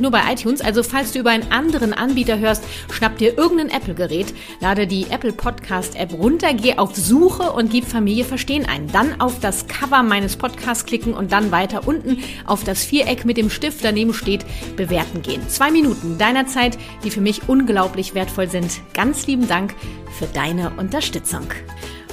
[0.00, 4.34] nur bei iTunes, also falls du über einen anderen Anbieter hörst, schnapp dir irgendein Apple-Gerät,
[4.60, 8.88] lade die Apple Podcast-App runter, geh auf Suche und gib Familie Verstehen ein.
[8.88, 13.36] Dann auf das Cover meines Podcasts klicken und dann weiter unten auf das Viereck mit
[13.36, 14.44] dem Stift daneben steht,
[14.76, 15.48] bewerten gehen.
[15.48, 18.80] Zwei Minuten deiner Zeit, die für mich unglaublich wertvoll sind.
[18.94, 19.74] Ganz lieben Dank
[20.18, 21.46] für deine Unterstützung.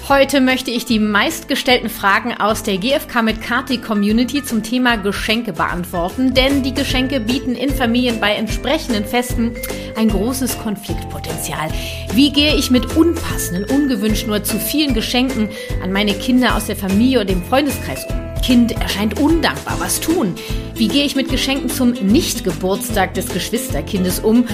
[0.09, 5.53] Heute möchte ich die meistgestellten Fragen aus der GFK mit Kati Community zum Thema Geschenke
[5.53, 9.55] beantworten, denn die Geschenke bieten in Familien bei entsprechenden Festen
[9.95, 11.69] ein großes Konfliktpotenzial.
[12.11, 15.47] Wie gehe ich mit unpassenden, ungewünschten oder zu vielen Geschenken
[15.81, 18.22] an meine Kinder aus der Familie oder dem Freundeskreis um?
[18.43, 19.79] Kind erscheint undankbar.
[19.79, 20.35] Was tun?
[20.75, 24.45] Wie gehe ich mit Geschenken zum Nicht-Geburtstag des Geschwisterkindes um?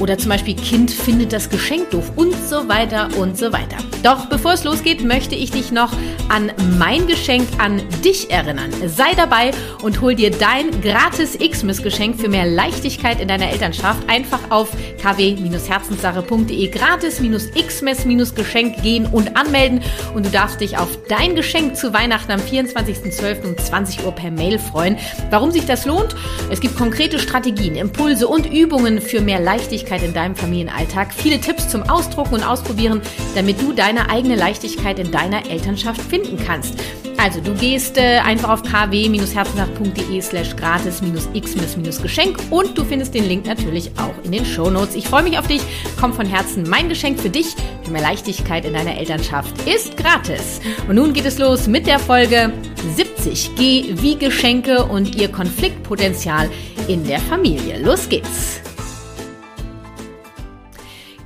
[0.00, 3.76] Oder zum Beispiel Kind findet das Geschenk doof und so weiter und so weiter.
[4.02, 5.92] Doch bevor es losgeht, möchte ich dich noch
[6.28, 8.70] an mein Geschenk an dich erinnern.
[8.86, 14.08] Sei dabei und hol dir dein gratis Xmas-Geschenk für mehr Leichtigkeit in deiner Elternschaft.
[14.08, 14.70] Einfach auf
[15.02, 19.82] kw-herzenssache.de gratis-xmas-geschenk gehen und anmelden
[20.14, 23.35] und du darfst dich auf dein Geschenk zu Weihnachten am 24.12.
[23.36, 23.44] 12.
[23.44, 24.96] und 20 Uhr per Mail freuen.
[25.30, 26.14] Warum sich das lohnt?
[26.50, 31.12] Es gibt konkrete Strategien, Impulse und Übungen für mehr Leichtigkeit in deinem Familienalltag.
[31.14, 33.00] Viele Tipps zum Ausdrucken und Ausprobieren,
[33.34, 36.74] damit du deine eigene Leichtigkeit in deiner Elternschaft finden kannst.
[37.18, 43.90] Also du gehst äh, einfach auf kw-herzensach.de slash gratis-xmas-geschenk und du findest den Link natürlich
[43.96, 44.94] auch in den Shownotes.
[44.94, 45.62] Ich freue mich auf dich,
[45.98, 46.68] komm von Herzen.
[46.68, 50.60] Mein Geschenk für dich für mehr Leichtigkeit in deiner Elternschaft ist gratis.
[50.88, 52.52] Und nun geht es los mit der Folge
[52.94, 53.05] 17.
[53.26, 56.48] Also 20G wie Geschenke und ihr Konfliktpotenzial
[56.86, 57.78] in der Familie.
[57.82, 58.60] Los geht's!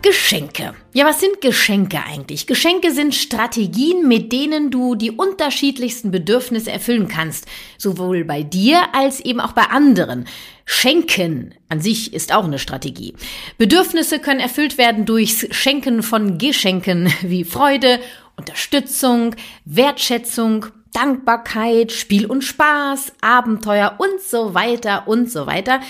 [0.01, 0.75] Geschenke.
[0.95, 2.47] Ja, was sind Geschenke eigentlich?
[2.47, 7.47] Geschenke sind Strategien, mit denen du die unterschiedlichsten Bedürfnisse erfüllen kannst,
[7.77, 10.27] sowohl bei dir als eben auch bei anderen.
[10.65, 13.13] Schenken an sich ist auch eine Strategie.
[13.59, 18.01] Bedürfnisse können erfüllt werden durchs Schenken von Geschenken wie Freude,
[18.37, 19.37] Unterstützung,
[19.67, 25.81] Wertschätzung, Dankbarkeit, Spiel und Spaß, Abenteuer und so weiter und so weiter.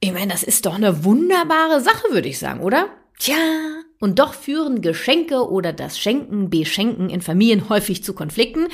[0.00, 2.88] Ich meine, das ist doch eine wunderbare Sache, würde ich sagen, oder?
[3.18, 3.36] Tja,
[4.00, 8.66] und doch führen Geschenke oder das Schenken, Beschenken in Familien häufig zu Konflikten.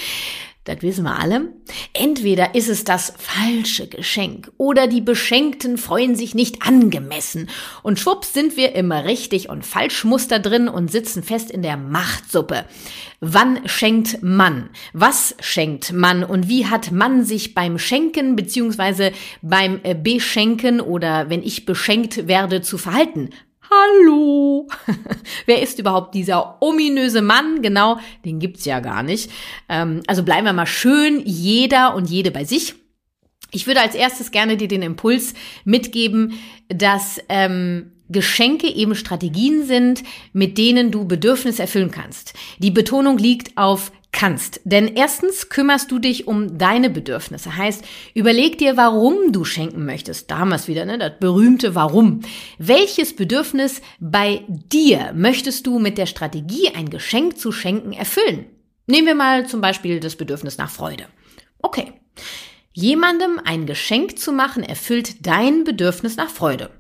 [0.69, 1.49] Das wissen wir alle.
[1.95, 7.49] Entweder ist es das falsche Geschenk oder die Beschenkten freuen sich nicht angemessen.
[7.83, 12.67] Und schwupps sind wir immer richtig und Falschmuster drin und sitzen fest in der Machtsuppe.
[13.21, 14.69] Wann schenkt man?
[14.93, 16.23] Was schenkt man?
[16.23, 22.29] Und wie hat man sich beim Schenken beziehungsweise beim äh, Beschenken oder wenn ich beschenkt
[22.29, 23.31] werde zu verhalten?
[23.71, 24.67] Hallo!
[25.47, 27.61] Wer ist überhaupt dieser ominöse Mann?
[27.61, 29.31] Genau, den gibt's ja gar nicht.
[29.69, 32.75] Ähm, also bleiben wir mal schön jeder und jede bei sich.
[33.51, 35.35] Ich würde als erstes gerne dir den Impuls
[35.65, 36.35] mitgeben,
[36.69, 40.03] dass ähm, Geschenke eben Strategien sind,
[40.33, 42.35] mit denen du Bedürfnisse erfüllen kannst.
[42.59, 44.61] Die Betonung liegt auf kannst.
[44.65, 47.57] Denn erstens kümmerst du dich um deine Bedürfnisse.
[47.57, 47.85] Heißt,
[48.15, 50.31] überleg dir, warum du schenken möchtest.
[50.31, 52.21] Damals wieder, ne, das berühmte Warum.
[52.59, 58.47] Welches Bedürfnis bei dir möchtest du mit der Strategie, ein Geschenk zu schenken, erfüllen?
[58.87, 61.05] Nehmen wir mal zum Beispiel das Bedürfnis nach Freude.
[61.61, 61.93] Okay.
[62.73, 66.71] Jemandem ein Geschenk zu machen erfüllt dein Bedürfnis nach Freude.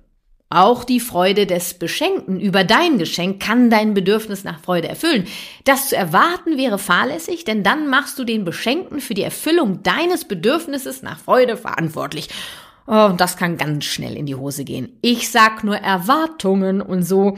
[0.51, 5.27] Auch die Freude des Beschenkten über dein Geschenk kann dein Bedürfnis nach Freude erfüllen.
[5.65, 10.25] Das zu erwarten wäre fahrlässig, denn dann machst du den Beschenkten für die Erfüllung deines
[10.25, 12.29] Bedürfnisses nach Freude verantwortlich.
[12.87, 14.99] Oh, das kann ganz schnell in die Hose gehen.
[15.03, 17.37] Ich sag nur Erwartungen und so.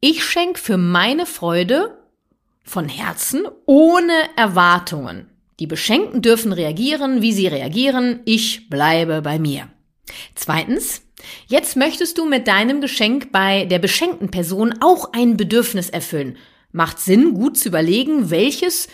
[0.00, 1.96] Ich schenk für meine Freude
[2.62, 5.30] von Herzen ohne Erwartungen.
[5.58, 8.20] Die Beschenkten dürfen reagieren, wie sie reagieren.
[8.26, 9.68] Ich bleibe bei mir.
[10.34, 11.05] Zweitens,
[11.46, 16.36] Jetzt möchtest du mit deinem Geschenk bei der beschenkten Person auch ein Bedürfnis erfüllen.
[16.72, 18.88] Macht Sinn, gut zu überlegen, welches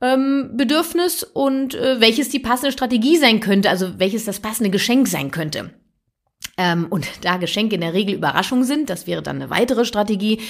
[0.00, 5.08] ähm, Bedürfnis und äh, welches die passende Strategie sein könnte, also welches das passende Geschenk
[5.08, 5.70] sein könnte.
[6.58, 10.40] Ähm, und da Geschenke in der Regel Überraschungen sind, das wäre dann eine weitere Strategie,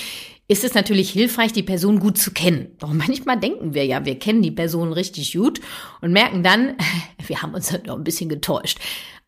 [0.49, 2.77] ist es natürlich hilfreich, die Person gut zu kennen.
[2.79, 5.61] Doch manchmal denken wir ja, wir kennen die Person richtig gut
[6.01, 6.77] und merken dann,
[7.27, 8.79] wir haben uns halt noch ein bisschen getäuscht.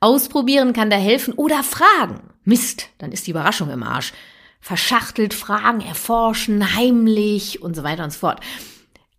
[0.04, 2.20] Ausprobieren kann da helfen oder fragen.
[2.44, 4.12] Mist, dann ist die Überraschung im Arsch.
[4.60, 8.40] Verschachtelt Fragen erforschen, heimlich und so weiter und so fort.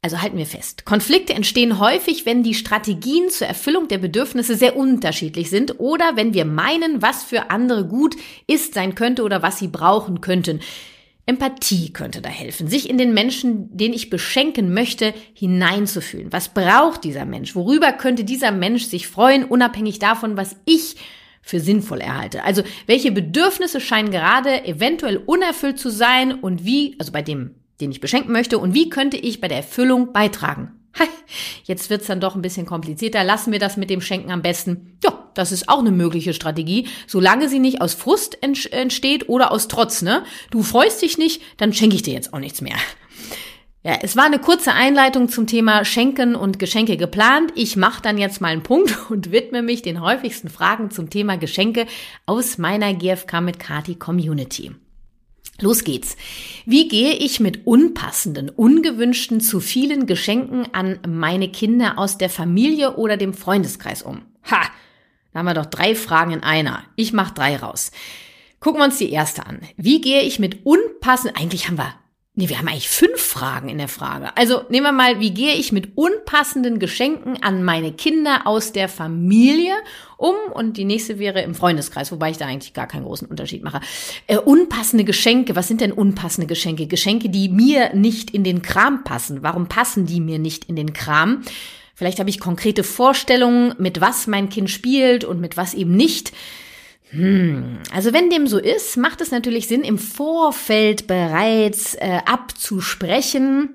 [0.04, 0.86] Also halten wir fest.
[0.86, 6.36] Konflikte entstehen häufig, wenn die Strategien zur Erfüllung der Bedürfnisse sehr unterschiedlich sind oder wenn
[6.36, 8.16] wir meinen, was für andere gut
[8.46, 10.60] ist, sein könnte oder was sie brauchen könnten.
[11.26, 16.32] Empathie könnte da helfen, sich in den Menschen, den ich beschenken möchte, hineinzufühlen.
[16.32, 17.56] Was braucht dieser Mensch?
[17.56, 20.98] Worüber könnte dieser Mensch sich freuen, unabhängig davon, was ich
[21.42, 22.44] für sinnvoll erhalte?
[22.44, 27.92] Also, welche Bedürfnisse scheinen gerade eventuell unerfüllt zu sein und wie, also bei dem den
[27.92, 30.72] ich beschenken möchte und wie könnte ich bei der Erfüllung beitragen?
[31.64, 33.24] Jetzt wird's dann doch ein bisschen komplizierter.
[33.24, 34.98] Lassen wir das mit dem Schenken am besten.
[35.04, 39.68] Ja, das ist auch eine mögliche Strategie, solange sie nicht aus Frust entsteht oder aus
[39.68, 40.02] Trotz.
[40.02, 40.24] Ne?
[40.52, 42.78] Du freust dich nicht, dann schenke ich dir jetzt auch nichts mehr.
[43.84, 47.52] Ja, es war eine kurze Einleitung zum Thema Schenken und Geschenke geplant.
[47.54, 51.38] Ich mache dann jetzt mal einen Punkt und widme mich den häufigsten Fragen zum Thema
[51.38, 51.86] Geschenke
[52.26, 54.72] aus meiner GFK mit Kati Community.
[55.62, 56.18] Los geht's.
[56.66, 62.98] Wie gehe ich mit unpassenden, ungewünschten, zu vielen Geschenken an meine Kinder aus der Familie
[62.98, 64.24] oder dem Freundeskreis um?
[64.52, 64.62] Ha!
[65.32, 66.84] Da haben wir doch drei Fragen in einer.
[66.96, 67.92] Ich mach drei raus.
[68.60, 69.62] Gucken wir uns die erste an.
[69.78, 71.94] Wie gehe ich mit unpassenden, eigentlich haben wir
[72.38, 74.36] Nee, wir haben eigentlich fünf Fragen in der Frage.
[74.36, 78.90] Also nehmen wir mal, wie gehe ich mit unpassenden Geschenken an meine Kinder aus der
[78.90, 79.74] Familie
[80.18, 80.36] um?
[80.54, 83.80] Und die nächste wäre im Freundeskreis, wobei ich da eigentlich gar keinen großen Unterschied mache.
[84.28, 86.88] Äh, unpassende Geschenke, was sind denn unpassende Geschenke?
[86.88, 89.42] Geschenke, die mir nicht in den Kram passen.
[89.42, 91.42] Warum passen die mir nicht in den Kram?
[91.94, 96.34] Vielleicht habe ich konkrete Vorstellungen, mit was mein Kind spielt und mit was eben nicht.
[97.16, 103.74] Hm, also wenn dem so ist, macht es natürlich Sinn, im Vorfeld bereits äh, abzusprechen.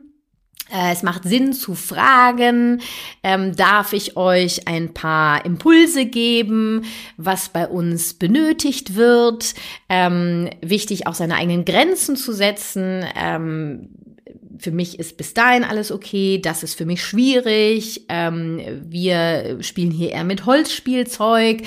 [0.70, 2.82] Äh, es macht Sinn zu fragen,
[3.22, 6.84] ähm, darf ich euch ein paar Impulse geben,
[7.16, 9.54] was bei uns benötigt wird.
[9.88, 13.04] Ähm, wichtig auch seine eigenen Grenzen zu setzen.
[13.16, 13.88] Ähm,
[14.60, 19.90] für mich ist bis dahin alles okay, das ist für mich schwierig, ähm, wir spielen
[19.90, 21.62] hier eher mit Holzspielzeug,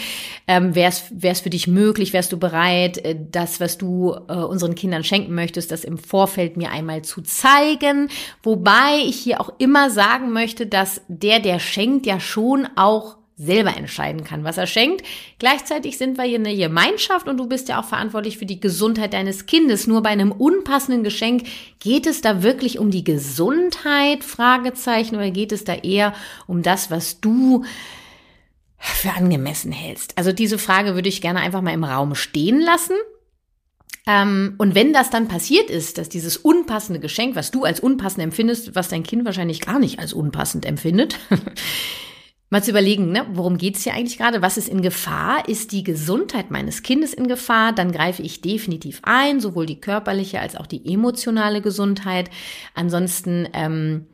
[0.47, 0.91] ähm, wäre
[1.21, 5.33] es für dich möglich, wärst du bereit, äh, das, was du äh, unseren Kindern schenken
[5.33, 8.09] möchtest, das im Vorfeld mir einmal zu zeigen,
[8.43, 13.75] wobei ich hier auch immer sagen möchte, dass der, der schenkt, ja schon auch selber
[13.75, 15.03] entscheiden kann, was er schenkt.
[15.39, 19.13] Gleichzeitig sind wir hier eine Gemeinschaft und du bist ja auch verantwortlich für die Gesundheit
[19.13, 19.87] deines Kindes.
[19.87, 21.45] Nur bei einem unpassenden Geschenk
[21.79, 26.13] geht es da wirklich um die Gesundheit, Fragezeichen, oder geht es da eher
[26.45, 27.65] um das, was du
[28.77, 30.17] für angemessen hältst?
[30.17, 32.95] Also diese Frage würde ich gerne einfach mal im Raum stehen lassen.
[34.05, 38.23] Ähm, und wenn das dann passiert ist, dass dieses unpassende Geschenk, was du als unpassend
[38.23, 41.17] empfindest, was dein Kind wahrscheinlich gar nicht als unpassend empfindet,
[42.53, 44.43] mal zu überlegen, ne, worum geht's hier eigentlich gerade?
[44.43, 45.49] Was ist in Gefahr?
[45.49, 47.73] Ist die Gesundheit meines Kindes in Gefahr?
[47.73, 52.29] Dann greife ich definitiv ein, sowohl die körperliche als auch die emotionale Gesundheit.
[52.75, 54.05] Ansonsten ähm,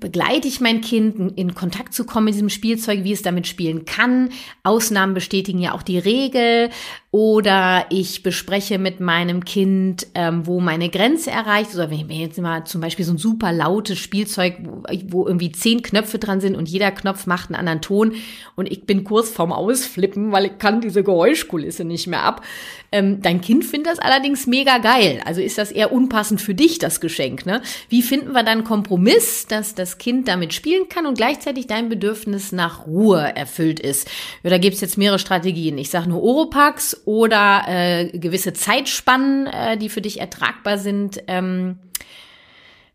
[0.00, 3.86] begleite ich mein Kind in Kontakt zu kommen mit diesem Spielzeug, wie es damit spielen
[3.86, 4.28] kann.
[4.62, 6.68] Ausnahmen bestätigen ja auch die Regel.
[7.12, 11.74] Oder ich bespreche mit meinem Kind, ähm, wo meine Grenze erreicht.
[11.74, 15.50] Oder wenn ich jetzt mal zum Beispiel so ein super lautes Spielzeug, wo, wo irgendwie
[15.50, 18.12] zehn Knöpfe dran sind und jeder Knopf macht einen anderen Ton
[18.54, 22.44] und ich bin kurz vorm Ausflippen, weil ich kann diese Geräuschkulisse nicht mehr ab.
[22.92, 25.20] Ähm, dein Kind findet das allerdings mega geil.
[25.24, 27.44] Also ist das eher unpassend für dich, das Geschenk.
[27.44, 27.60] Ne?
[27.88, 32.52] Wie finden wir dann Kompromiss, dass das Kind damit spielen kann und gleichzeitig dein Bedürfnis
[32.52, 34.08] nach Ruhe erfüllt ist?
[34.44, 35.76] Ja, da gibt's jetzt mehrere Strategien.
[35.78, 41.22] Ich sage nur Oropax oder äh, gewisse Zeitspannen, äh, die für dich ertragbar sind.
[41.26, 41.78] Ähm,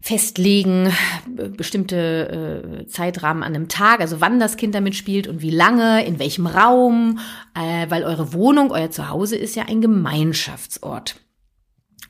[0.06, 0.94] festlegen,
[1.58, 6.06] bestimmte äh, Zeitrahmen an einem Tag, also wann das Kind damit spielt und wie lange,
[6.06, 7.18] in welchem Raum,
[7.56, 11.16] äh, weil eure Wohnung, euer Zuhause ist ja ein Gemeinschaftsort.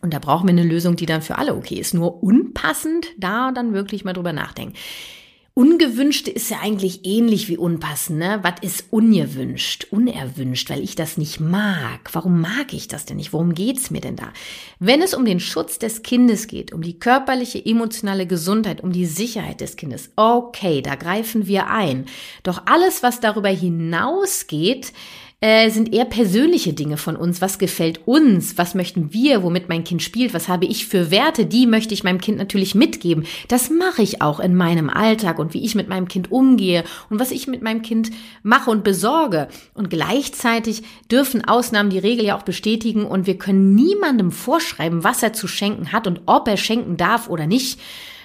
[0.01, 1.93] Und da brauchen wir eine Lösung, die dann für alle okay ist.
[1.93, 4.75] Nur unpassend, da dann wirklich mal drüber nachdenken.
[5.57, 8.39] Ungewünscht ist ja eigentlich ähnlich wie unpassend, ne?
[8.41, 12.09] Was ist ungewünscht, unerwünscht, weil ich das nicht mag?
[12.11, 13.31] Warum mag ich das denn nicht?
[13.31, 14.33] Worum geht's mir denn da?
[14.79, 19.05] Wenn es um den Schutz des Kindes geht, um die körperliche, emotionale Gesundheit, um die
[19.05, 22.07] Sicherheit des Kindes, okay, da greifen wir ein.
[22.43, 24.91] Doch alles, was darüber hinausgeht,
[25.41, 27.41] äh, sind eher persönliche Dinge von uns.
[27.41, 28.57] Was gefällt uns?
[28.57, 29.43] Was möchten wir?
[29.43, 30.33] Womit mein Kind spielt?
[30.33, 31.45] Was habe ich für Werte?
[31.45, 33.25] Die möchte ich meinem Kind natürlich mitgeben.
[33.47, 37.19] Das mache ich auch in meinem Alltag und wie ich mit meinem Kind umgehe und
[37.19, 38.11] was ich mit meinem Kind
[38.43, 39.49] mache und besorge.
[39.73, 45.21] Und gleichzeitig dürfen Ausnahmen die Regel ja auch bestätigen und wir können niemandem vorschreiben, was
[45.21, 47.79] er zu schenken hat und ob er schenken darf oder nicht.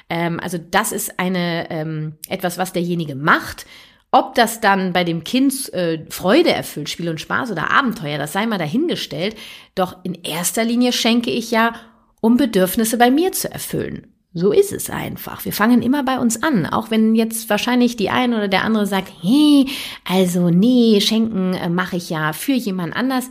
[0.08, 3.66] Ähm, also das ist eine ähm, etwas, was derjenige macht.
[4.12, 8.32] Ob das dann bei dem Kind äh, Freude erfüllt, Spiel und Spaß oder Abenteuer, das
[8.32, 9.36] sei mal dahingestellt.
[9.74, 11.74] Doch in erster Linie schenke ich ja,
[12.20, 14.08] um Bedürfnisse bei mir zu erfüllen.
[14.32, 15.44] So ist es einfach.
[15.44, 18.86] Wir fangen immer bei uns an, auch wenn jetzt wahrscheinlich die eine oder der andere
[18.86, 19.66] sagt, hey,
[20.08, 23.28] also nee, schenken äh, mache ich ja für jemand anders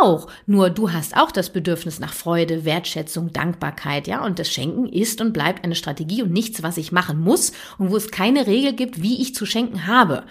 [0.00, 0.28] auch.
[0.46, 4.24] Nur du hast auch das Bedürfnis nach Freude, Wertschätzung, Dankbarkeit, ja.
[4.24, 7.90] Und das Schenken ist und bleibt eine Strategie und nichts, was ich machen muss und
[7.90, 10.24] wo es keine Regel gibt, wie ich zu schenken habe.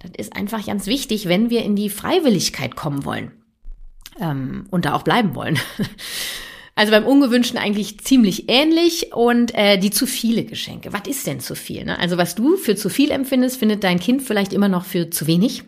[0.00, 3.32] Das ist einfach ganz wichtig, wenn wir in die Freiwilligkeit kommen wollen
[4.20, 5.58] ähm, und da auch bleiben wollen.
[6.76, 10.92] Also beim Ungewünschten eigentlich ziemlich ähnlich und äh, die zu viele Geschenke.
[10.92, 11.84] Was ist denn zu viel?
[11.84, 11.98] Ne?
[12.00, 15.28] Also was du für zu viel empfindest, findet dein Kind vielleicht immer noch für zu
[15.28, 15.62] wenig.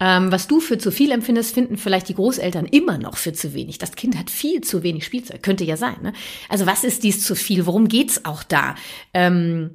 [0.00, 3.54] Ähm, was du für zu viel empfindest, finden vielleicht die Großeltern immer noch für zu
[3.54, 3.78] wenig.
[3.78, 5.42] Das Kind hat viel zu wenig Spielzeug.
[5.42, 5.96] Könnte ja sein.
[6.02, 6.12] Ne?
[6.48, 7.66] Also was ist dies zu viel?
[7.66, 8.76] Worum geht's auch da?
[9.12, 9.70] Ähm,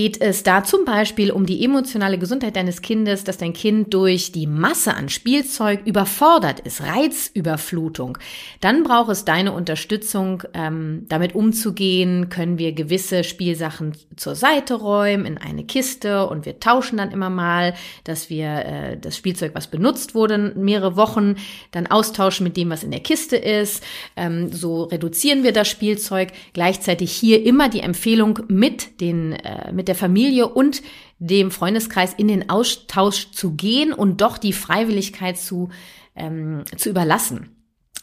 [0.00, 4.32] Geht es da zum Beispiel um die emotionale Gesundheit deines Kindes, dass dein Kind durch
[4.32, 8.16] die Masse an Spielzeug überfordert ist, Reizüberflutung,
[8.62, 12.30] dann braucht es deine Unterstützung, ähm, damit umzugehen.
[12.30, 17.28] Können wir gewisse Spielsachen zur Seite räumen in eine Kiste und wir tauschen dann immer
[17.28, 21.34] mal, dass wir äh, das Spielzeug, was benutzt wurde, mehrere Wochen
[21.72, 23.84] dann austauschen mit dem, was in der Kiste ist.
[24.16, 26.32] Ähm, so reduzieren wir das Spielzeug.
[26.54, 30.82] Gleichzeitig hier immer die Empfehlung mit den äh, mit der Familie und
[31.18, 35.70] dem Freundeskreis in den Austausch zu gehen und doch die Freiwilligkeit zu,
[36.14, 37.56] ähm, zu überlassen.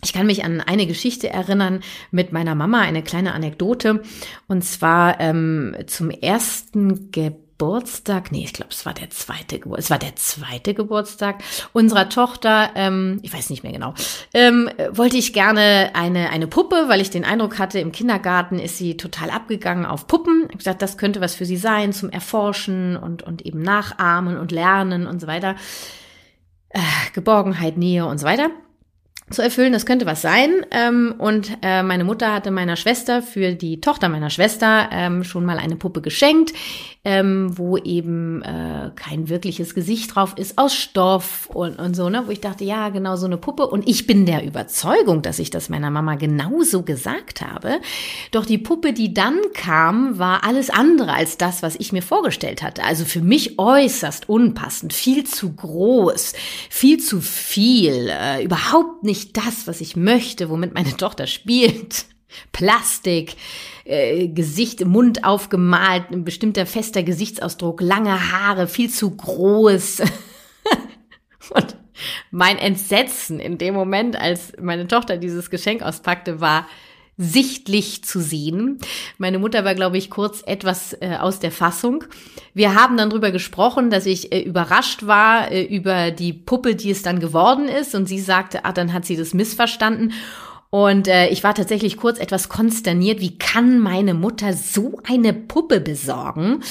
[0.03, 1.79] Ich kann mich an eine Geschichte erinnern
[2.11, 4.03] mit meiner Mama, eine kleine Anekdote.
[4.47, 9.83] Und zwar ähm, zum ersten Geburtstag Geburtstag, nee, ich glaube, es war der zweite Geburtstag,
[9.83, 13.95] es war der zweite Geburtstag unserer Tochter, ähm, ich weiß nicht mehr genau,
[14.35, 18.77] ähm, wollte ich gerne eine, eine Puppe, weil ich den Eindruck hatte, im Kindergarten ist
[18.77, 20.43] sie total abgegangen auf Puppen.
[20.43, 24.37] Ich habe gesagt, das könnte was für sie sein, zum Erforschen und, und eben nachahmen
[24.37, 25.55] und lernen und so weiter.
[26.69, 26.79] Äh,
[27.13, 28.51] Geborgenheit, Nähe und so weiter
[29.29, 29.73] zu erfüllen.
[29.73, 30.65] Das könnte was sein.
[30.71, 35.45] Ähm, und äh, meine Mutter hatte meiner Schwester für die Tochter meiner Schwester ähm, schon
[35.45, 36.53] mal eine Puppe geschenkt,
[37.03, 42.23] ähm, wo eben äh, kein wirkliches Gesicht drauf ist, aus Stoff und, und so, ne?
[42.25, 43.67] Wo ich dachte, ja, genau so eine Puppe.
[43.67, 47.79] Und ich bin der Überzeugung, dass ich das meiner Mama genauso gesagt habe.
[48.31, 52.61] Doch die Puppe, die dann kam, war alles andere als das, was ich mir vorgestellt
[52.61, 52.83] hatte.
[52.83, 56.33] Also für mich äußerst unpassend, viel zu groß,
[56.69, 62.05] viel zu viel, äh, überhaupt nicht nicht das, was ich möchte, womit meine Tochter spielt.
[62.51, 63.35] Plastik,
[63.85, 70.01] äh, Gesicht, Mund aufgemalt, ein bestimmter fester Gesichtsausdruck, lange Haare, viel zu groß.
[71.49, 71.77] Und
[72.29, 76.67] mein Entsetzen in dem Moment, als meine Tochter dieses Geschenk auspackte, war
[77.17, 78.77] sichtlich zu sehen.
[79.17, 82.03] Meine Mutter war, glaube ich, kurz etwas äh, aus der Fassung.
[82.53, 86.91] Wir haben dann drüber gesprochen, dass ich äh, überrascht war äh, über die Puppe, die
[86.91, 87.95] es dann geworden ist.
[87.95, 90.13] Und sie sagte, ah, dann hat sie das missverstanden.
[90.69, 93.21] Und äh, ich war tatsächlich kurz etwas konsterniert.
[93.21, 96.61] Wie kann meine Mutter so eine Puppe besorgen?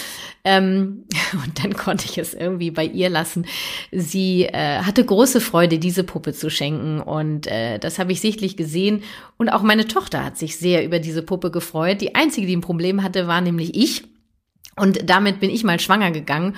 [0.45, 3.47] Ähm, und dann konnte ich es irgendwie bei ihr lassen.
[3.93, 7.01] Sie äh, hatte große Freude, diese Puppe zu schenken.
[7.01, 9.03] Und äh, das habe ich sichtlich gesehen.
[9.39, 12.01] Und auch meine Tochter hat sich sehr über diese Puppe gefreut.
[12.03, 14.05] Die einzige, die ein Problem hatte, war nämlich ich.
[14.77, 16.55] Und damit bin ich mal schwanger gegangen.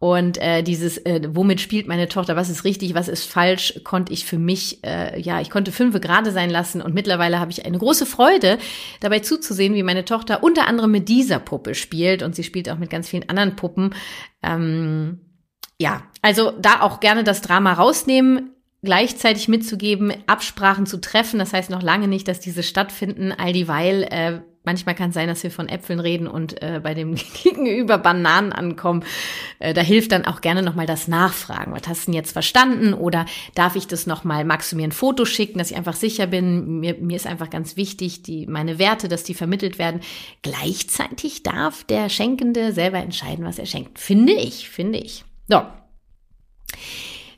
[0.00, 4.12] Und äh, dieses, äh, womit spielt meine Tochter, was ist richtig, was ist falsch, konnte
[4.12, 6.80] ich für mich, äh, ja, ich konnte fünfe gerade sein lassen.
[6.80, 8.58] Und mittlerweile habe ich eine große Freude,
[9.00, 12.22] dabei zuzusehen, wie meine Tochter unter anderem mit dieser Puppe spielt.
[12.22, 13.92] Und sie spielt auch mit ganz vielen anderen Puppen.
[14.42, 15.20] Ähm,
[15.80, 18.50] ja, also da auch gerne das Drama rausnehmen
[18.82, 21.38] gleichzeitig mitzugeben, Absprachen zu treffen.
[21.38, 25.28] Das heißt noch lange nicht, dass diese stattfinden, all dieweil äh, Manchmal kann es sein,
[25.28, 29.02] dass wir von Äpfeln reden und äh, bei dem Gegenüber Bananen ankommen.
[29.60, 31.72] Äh, da hilft dann auch gerne nochmal das Nachfragen.
[31.72, 32.92] Was hast du denn jetzt verstanden?
[32.92, 36.26] Oder darf ich das nochmal, magst du mir ein Foto schicken, dass ich einfach sicher
[36.26, 36.80] bin?
[36.80, 40.02] Mir, mir ist einfach ganz wichtig, die, meine Werte, dass die vermittelt werden.
[40.42, 43.98] Gleichzeitig darf der Schenkende selber entscheiden, was er schenkt.
[43.98, 45.24] Finde ich, finde ich.
[45.48, 45.62] So.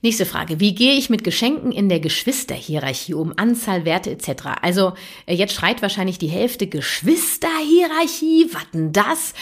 [0.03, 0.61] Nächste Frage.
[0.61, 3.35] Wie gehe ich mit Geschenken in der Geschwisterhierarchie um?
[3.37, 4.45] Anzahl, Werte etc.
[4.63, 4.95] Also
[5.27, 8.47] äh, jetzt schreit wahrscheinlich die Hälfte Geschwisterhierarchie.
[8.53, 9.35] Was denn das?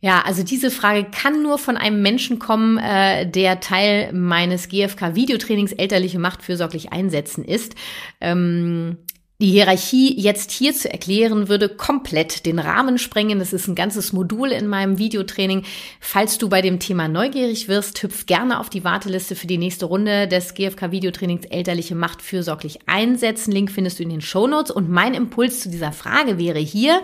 [0.00, 5.72] Ja, also diese Frage kann nur von einem Menschen kommen, äh, der Teil meines GFK-Videotrainings
[5.72, 7.74] Elterliche Macht fürsorglich einsetzen ist.
[8.20, 8.98] Ähm,
[9.40, 13.40] die Hierarchie jetzt hier zu erklären, würde komplett den Rahmen sprengen.
[13.40, 15.64] Das ist ein ganzes Modul in meinem Videotraining.
[16.00, 19.86] Falls du bei dem Thema neugierig wirst, hüpf gerne auf die Warteliste für die nächste
[19.86, 23.50] Runde des GFK Videotrainings Elterliche Macht fürsorglich einsetzen.
[23.50, 24.70] Link findest du in den Show Notes.
[24.70, 27.02] Und mein Impuls zu dieser Frage wäre hier,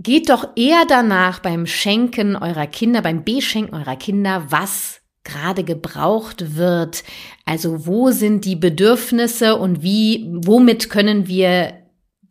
[0.00, 6.56] Geht doch eher danach beim Schenken eurer Kinder, beim Beschenken eurer Kinder, was gerade gebraucht
[6.56, 7.02] wird.
[7.44, 11.72] Also wo sind die Bedürfnisse und wie, womit können wir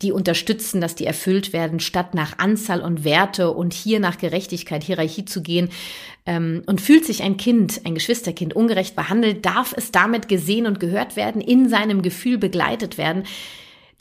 [0.04, 4.84] die unterstützen, dass die erfüllt werden, statt nach Anzahl und Werte und hier nach Gerechtigkeit,
[4.84, 5.70] Hierarchie zu gehen.
[6.26, 10.80] Ähm, und fühlt sich ein Kind, ein Geschwisterkind ungerecht behandelt, darf es damit gesehen und
[10.80, 13.24] gehört werden, in seinem Gefühl begleitet werden.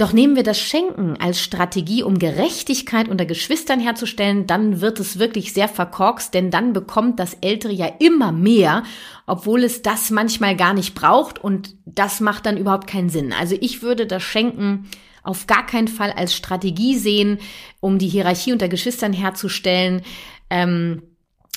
[0.03, 5.21] Doch nehmen wir das Schenken als Strategie, um Gerechtigkeit unter Geschwistern herzustellen, dann wird es
[5.21, 8.83] wirklich sehr verkorkst, denn dann bekommt das Ältere ja immer mehr,
[9.29, 13.33] obwohl es das manchmal gar nicht braucht und das macht dann überhaupt keinen Sinn.
[13.33, 14.91] Also ich würde das Schenken
[15.23, 17.39] auf gar keinen Fall als Strategie sehen,
[17.79, 20.03] um die Hierarchie unter Geschwistern herzustellen.
[20.51, 21.03] Ähm,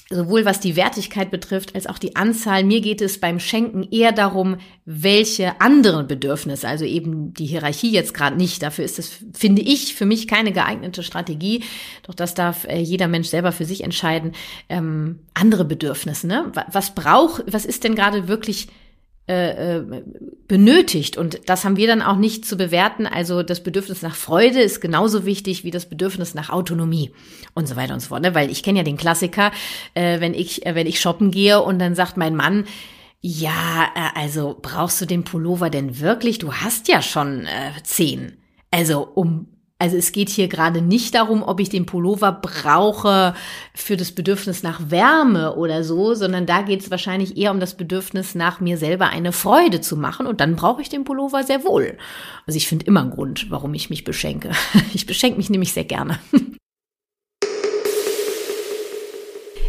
[0.10, 2.64] sowohl was die Wertigkeit betrifft als auch die Anzahl.
[2.64, 8.14] Mir geht es beim Schenken eher darum, welche anderen Bedürfnisse, also eben die Hierarchie jetzt
[8.14, 8.62] gerade nicht.
[8.62, 11.64] Dafür ist es, finde ich, für mich keine geeignete Strategie.
[12.04, 14.34] Doch das darf äh, jeder Mensch selber für sich entscheiden.
[14.70, 16.52] Ähm, andere Bedürfnisse, ne?
[16.72, 18.68] Was braucht, was ist denn gerade wirklich
[19.28, 20.04] äh, äh,
[20.48, 21.18] benötigt.
[21.18, 23.08] Und das haben wir dann auch nicht zu bewerten.
[23.08, 27.12] Also das Bedürfnis nach Freude ist genauso wichtig wie das Bedürfnis nach Autonomie
[27.56, 28.22] und so weiter und so fort.
[28.22, 28.36] Ne?
[28.36, 29.52] Weil ich kenne ja den Klassiker,
[29.96, 32.66] äh, wenn ich, wenn ich shoppen gehe und dann sagt mein Mann,
[33.20, 36.38] ja, also brauchst du den Pullover denn wirklich?
[36.38, 37.48] Du hast ja schon
[37.84, 38.38] zehn.
[38.70, 43.34] Also um also es geht hier gerade nicht darum, ob ich den Pullover brauche
[43.74, 47.76] für das Bedürfnis nach Wärme oder so, sondern da geht es wahrscheinlich eher um das
[47.76, 51.66] Bedürfnis nach mir selber eine Freude zu machen und dann brauche ich den Pullover sehr
[51.66, 51.98] wohl.
[52.48, 54.52] Also ich finde immer einen Grund, warum ich mich beschenke.
[54.94, 56.20] Ich beschenke mich nämlich sehr gerne.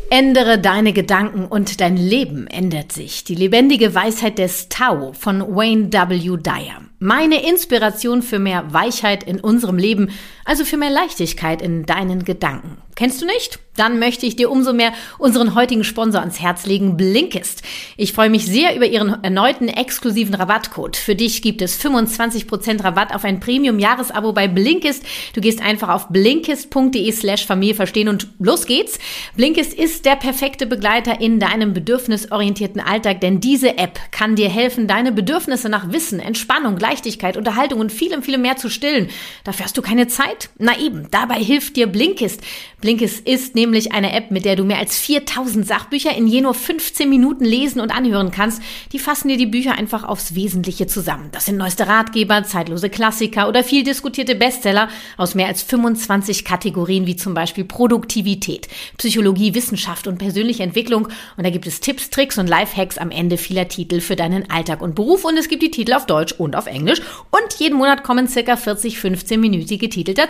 [0.09, 3.25] Ändere deine Gedanken und dein Leben ändert sich.
[3.25, 6.37] Die lebendige Weisheit des Tao von Wayne W.
[6.37, 6.81] Dyer.
[6.99, 10.11] Meine Inspiration für mehr Weichheit in unserem Leben,
[10.47, 12.79] also für mehr Leichtigkeit in deinen Gedanken.
[12.95, 13.59] Kennst du nicht?
[13.77, 17.63] Dann möchte ich dir umso mehr unseren heutigen Sponsor ans Herz legen, Blinkist.
[17.99, 20.97] Ich freue mich sehr über ihren erneuten exklusiven Rabattcode.
[20.97, 25.05] Für dich gibt es 25% Rabatt auf ein Premium-Jahresabo bei Blinkist.
[25.35, 28.99] Du gehst einfach auf blinkist.de slash Familie verstehen und los geht's.
[29.37, 34.87] Blinkist ist der perfekte Begleiter in deinem bedürfnisorientierten Alltag, denn diese App kann dir helfen,
[34.87, 39.09] deine Bedürfnisse nach Wissen, Entspannung, Leichtigkeit, Unterhaltung und vielem, vielem mehr zu stillen.
[39.45, 40.36] Dafür hast du keine Zeit?
[40.59, 42.41] Na eben, dabei hilft dir Blinkist.
[42.81, 46.55] Blinkist ist nämlich eine App, mit der du mehr als 4000 Sachbücher in je nur
[46.55, 48.63] 15 Minuten lesen und anhören kannst.
[48.93, 51.31] Die fassen dir die Bücher einfach aufs Wesentliche zusammen.
[51.33, 57.07] Das sind neueste Ratgeber, zeitlose Klassiker oder viel diskutierte Bestseller aus mehr als 25 Kategorien
[57.07, 58.69] wie zum Beispiel Produktivität,
[58.99, 61.09] Psychologie, Wissenschaft und persönliche Entwicklung.
[61.37, 64.83] Und da gibt es Tipps, Tricks und Lifehacks am Ende vieler Titel für deinen Alltag
[64.83, 65.25] und Beruf.
[65.25, 67.01] Und es gibt die Titel auf Deutsch und auf Englisch.
[67.31, 70.26] Und jeden Monat kommen circa 40 15-minütige Titel dazu.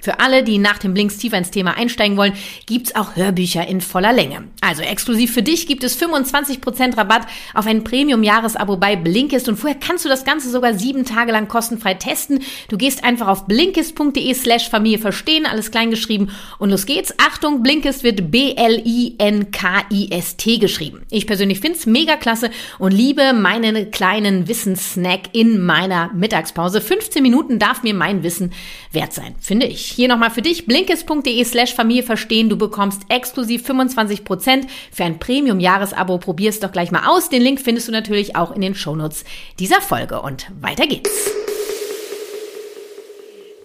[0.00, 2.32] Für alle, die nach dem Blinks tiefer ins Thema einsteigen, einsteigen wollen,
[2.66, 4.44] gibt's auch Hörbücher in voller Länge.
[4.60, 9.78] Also exklusiv für dich gibt es 25% Rabatt auf ein Premium-Jahresabo bei Blinkist und vorher
[9.78, 12.42] kannst du das Ganze sogar sieben Tage lang kostenfrei testen.
[12.68, 17.14] Du gehst einfach auf blinkist.de slash Familie verstehen, alles kleingeschrieben und los geht's.
[17.18, 18.98] Achtung, Blinkist wird B-L-I-N-K-I-S-T
[20.58, 21.02] geschrieben.
[21.10, 26.80] Ich persönlich find's mega klasse und liebe meinen kleinen Wissenssnack in meiner Mittagspause.
[26.80, 28.52] 15 Minuten darf mir mein Wissen
[28.92, 29.86] wert sein, finde ich.
[29.86, 32.48] Hier nochmal für dich, blinkist.de slash Familie verstehen.
[32.48, 36.18] Du bekommst exklusiv 25% für ein Premium-Jahresabo.
[36.18, 37.28] Probier es doch gleich mal aus.
[37.30, 39.24] Den Link findest du natürlich auch in den Shownotes
[39.58, 40.20] dieser Folge.
[40.20, 41.30] Und weiter geht's.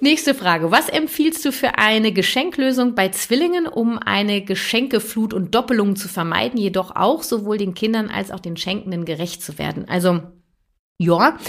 [0.02, 0.72] Nächste Frage.
[0.72, 6.60] Was empfiehlst du für eine Geschenklösung bei Zwillingen, um eine Geschenkeflut und Doppelung zu vermeiden,
[6.60, 9.88] jedoch auch sowohl den Kindern als auch den Schenkenden gerecht zu werden?
[9.88, 10.22] Also,
[10.98, 11.40] ja,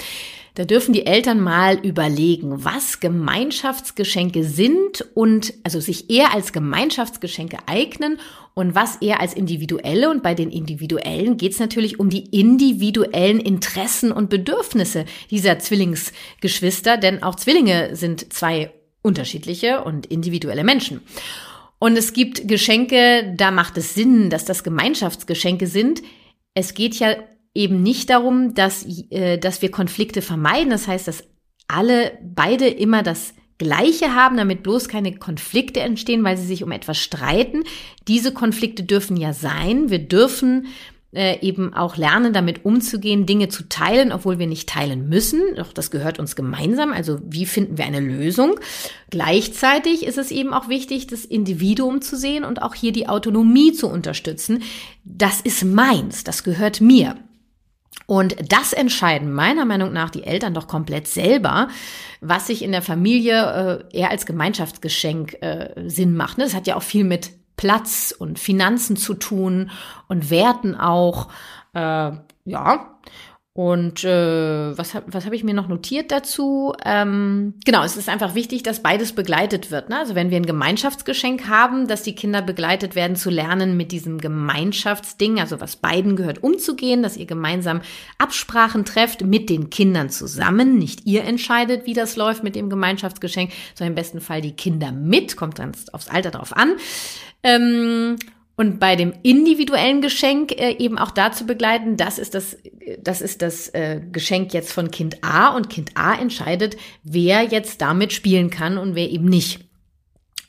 [0.57, 7.59] da dürfen die Eltern mal überlegen, was Gemeinschaftsgeschenke sind und also sich eher als Gemeinschaftsgeschenke
[7.67, 8.19] eignen
[8.55, 10.09] und was eher als individuelle.
[10.09, 16.97] Und bei den individuellen geht es natürlich um die individuellen Interessen und Bedürfnisse dieser Zwillingsgeschwister,
[16.97, 18.71] denn auch Zwillinge sind zwei
[19.03, 21.01] unterschiedliche und individuelle Menschen.
[21.77, 26.01] Und es gibt Geschenke, da macht es Sinn, dass das Gemeinschaftsgeschenke sind.
[26.55, 27.15] Es geht ja
[27.57, 30.69] eben nicht darum, dass, äh, dass wir Konflikte vermeiden.
[30.69, 31.23] Das heißt, dass
[31.67, 36.71] alle, beide immer das Gleiche haben, damit bloß keine Konflikte entstehen, weil sie sich um
[36.71, 37.63] etwas streiten.
[38.07, 39.89] Diese Konflikte dürfen ja sein.
[39.89, 40.67] Wir dürfen
[41.11, 45.41] äh, eben auch lernen, damit umzugehen, Dinge zu teilen, obwohl wir nicht teilen müssen.
[45.55, 46.91] Doch das gehört uns gemeinsam.
[46.93, 48.59] Also wie finden wir eine Lösung?
[49.09, 53.73] Gleichzeitig ist es eben auch wichtig, das Individuum zu sehen und auch hier die Autonomie
[53.73, 54.61] zu unterstützen.
[55.03, 57.15] Das ist meins, das gehört mir.
[58.07, 61.67] Und das entscheiden meiner Meinung nach die Eltern doch komplett selber,
[62.21, 66.37] was sich in der Familie äh, eher als Gemeinschaftsgeschenk äh, Sinn macht.
[66.37, 66.45] Ne?
[66.45, 69.71] Das hat ja auch viel mit Platz und Finanzen zu tun
[70.07, 71.27] und Werten auch.
[71.73, 72.11] Äh,
[72.45, 72.96] ja,
[73.57, 76.75] und äh, was, was habe ich mir noch notiert dazu?
[76.85, 79.89] Ähm, genau, es ist einfach wichtig, dass beides begleitet wird.
[79.89, 79.97] Ne?
[79.97, 84.19] Also wenn wir ein Gemeinschaftsgeschenk haben, dass die Kinder begleitet werden zu lernen mit diesem
[84.19, 87.81] Gemeinschaftsding, also was beiden gehört, umzugehen, dass ihr gemeinsam
[88.19, 90.77] Absprachen trefft mit den Kindern zusammen.
[90.77, 94.91] Nicht ihr entscheidet, wie das läuft mit dem Gemeinschaftsgeschenk, sondern im besten Fall die Kinder
[94.91, 96.75] mit, kommt ganz aufs Alter drauf an.
[97.41, 98.17] Ähm,
[98.57, 102.57] und bei dem individuellen Geschenk äh, eben auch dazu begleiten, das ist das,
[102.99, 107.81] das ist das äh, Geschenk jetzt von Kind A und Kind A entscheidet, wer jetzt
[107.81, 109.59] damit spielen kann und wer eben nicht.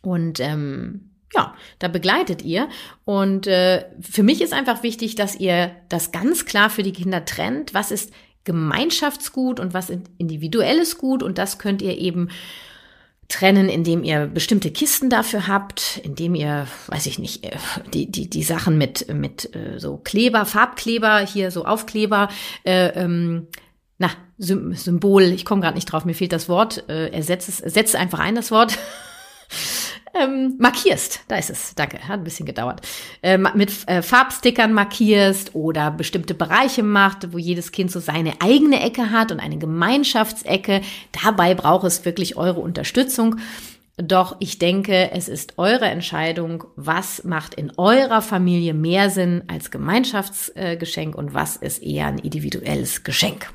[0.00, 2.70] Und ähm, ja, da begleitet ihr.
[3.04, 7.26] Und äh, für mich ist einfach wichtig, dass ihr das ganz klar für die Kinder
[7.26, 7.74] trennt.
[7.74, 8.10] Was ist
[8.44, 11.22] Gemeinschaftsgut und was ist individuelles Gut?
[11.22, 12.30] Und das könnt ihr eben
[13.28, 17.56] trennen, indem ihr bestimmte Kisten dafür habt, indem ihr, weiß ich nicht, äh,
[17.92, 22.28] die, die, die Sachen mit, mit äh, so Kleber, Farbkleber, hier so Aufkleber,
[22.64, 23.48] äh, ähm,
[23.98, 27.96] na, Symbol, ich komme gerade nicht drauf, mir fehlt das Wort, äh, ersetzt es, setzt
[27.96, 28.78] einfach ein das Wort.
[30.14, 31.20] ähm, markierst.
[31.28, 31.74] Da ist es.
[31.74, 31.98] Danke.
[32.06, 32.80] Hat ein bisschen gedauert.
[33.22, 38.80] Äh, mit äh, Farbstickern markierst oder bestimmte Bereiche macht, wo jedes Kind so seine eigene
[38.80, 40.82] Ecke hat und eine Gemeinschaftsecke.
[41.24, 43.36] Dabei braucht es wirklich eure Unterstützung.
[44.00, 49.72] Doch ich denke, es ist eure Entscheidung, was macht in eurer Familie mehr Sinn als
[49.72, 53.52] Gemeinschaftsgeschenk und was ist eher ein individuelles Geschenk.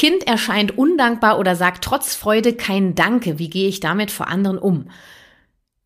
[0.00, 3.38] Kind erscheint undankbar oder sagt trotz Freude kein Danke.
[3.38, 4.88] Wie gehe ich damit vor anderen um?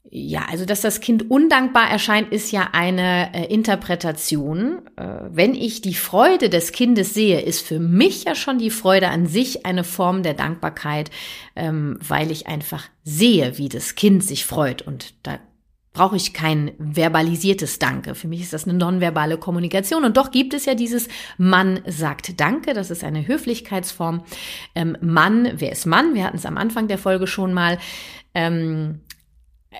[0.09, 4.83] Ja, also dass das Kind undankbar erscheint, ist ja eine äh, Interpretation.
[4.95, 9.09] Äh, wenn ich die Freude des Kindes sehe, ist für mich ja schon die Freude
[9.09, 11.11] an sich eine Form der Dankbarkeit,
[11.57, 14.83] ähm, weil ich einfach sehe, wie das Kind sich freut.
[14.83, 15.41] Und da
[15.95, 18.15] brauche ich kein verbalisiertes Danke.
[18.15, 20.05] Für mich ist das eine nonverbale Kommunikation.
[20.05, 22.75] Und doch gibt es ja dieses Mann sagt Danke.
[22.75, 24.25] Das ist eine Höflichkeitsform.
[24.75, 26.15] Ähm, Mann, wer ist Mann?
[26.15, 27.79] Wir hatten es am Anfang der Folge schon mal.
[28.35, 29.01] Ähm,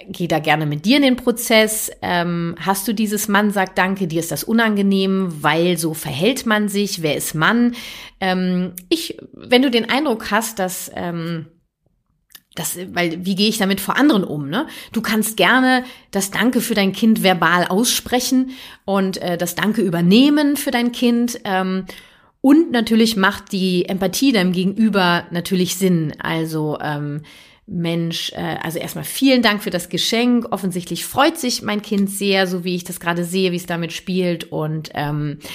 [0.09, 1.91] Geh da gerne mit dir in den Prozess.
[2.03, 6.69] Ähm, hast du dieses Mann sagt Danke, dir ist das unangenehm, weil so verhält man
[6.69, 7.03] sich.
[7.03, 7.77] Wer ist Mann?
[8.21, 11.47] Ähm, ich, wenn du den Eindruck hast, dass ähm,
[12.55, 14.49] das, weil wie gehe ich damit vor anderen um?
[14.49, 14.67] Ne?
[14.93, 18.51] Du kannst gerne das Danke für dein Kind verbal aussprechen
[18.85, 21.41] und äh, das Danke übernehmen für dein Kind.
[21.45, 21.87] Ähm,
[22.41, 26.13] und natürlich macht die Empathie deinem Gegenüber natürlich Sinn.
[26.21, 27.23] Also ähm,
[27.67, 30.53] Mensch, äh, also erstmal vielen Dank für das Geschenk.
[30.53, 33.93] Offensichtlich freut sich mein Kind sehr, so wie ich das gerade sehe, wie es damit
[33.93, 34.53] spielt.
[34.53, 35.47] Und ähm, äh,